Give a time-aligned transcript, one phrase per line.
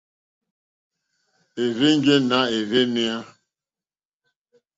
[1.63, 3.17] Érzènjé nà ɛ́rzɛ̀nɛ́á.